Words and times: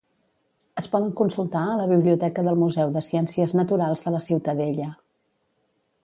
Es 0.81 0.85
poden 0.93 1.09
consultar 1.17 1.65
a 1.73 1.75
la 1.81 1.85
Biblioteca 1.91 2.45
del 2.47 2.57
Museu 2.61 2.93
de 2.95 3.03
Ciències 3.09 3.53
Naturals 3.59 4.01
de 4.07 4.15
la 4.15 4.23
Ciutadella. 4.29 4.89